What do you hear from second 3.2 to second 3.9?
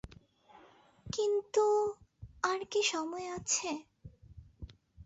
আছে?